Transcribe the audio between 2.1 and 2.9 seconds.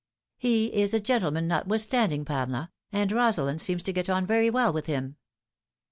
Pamela,